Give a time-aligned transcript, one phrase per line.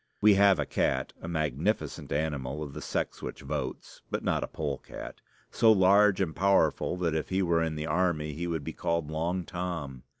[0.19, 4.47] We have a cat, a magnificent animal, of the sex which votes (but not a
[4.47, 8.63] pole cat) so large and powerful that if he were in the army he would
[8.63, 10.01] be called Long Tom.